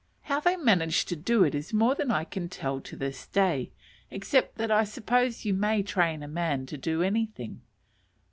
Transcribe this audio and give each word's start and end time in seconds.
How 0.23 0.39
they 0.39 0.55
managed 0.55 1.07
to 1.09 1.15
do 1.15 1.43
it 1.43 1.53
is 1.53 1.75
more 1.75 1.93
than 1.93 2.09
I 2.09 2.23
can 2.23 2.49
tell 2.49 2.81
to 2.81 2.95
this 2.95 3.27
day; 3.27 3.71
except 4.09 4.55
that 4.57 4.71
I 4.71 4.83
suppose 4.83 5.45
you 5.45 5.53
may 5.53 5.83
train 5.83 6.23
a 6.23 6.27
man 6.27 6.65
to 6.65 6.75
do 6.79 7.03
anything. 7.03 7.61